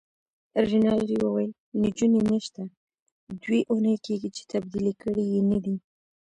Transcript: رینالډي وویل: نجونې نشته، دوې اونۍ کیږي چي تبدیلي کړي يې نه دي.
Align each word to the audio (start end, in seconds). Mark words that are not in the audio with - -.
رینالډي 0.69 1.17
وویل: 1.21 1.51
نجونې 1.81 2.21
نشته، 2.31 2.61
دوې 3.41 3.59
اونۍ 3.71 3.95
کیږي 4.05 4.29
چي 4.35 4.43
تبدیلي 4.51 4.93
کړي 5.01 5.23
يې 5.33 5.41
نه 5.51 5.59
دي. 5.63 5.75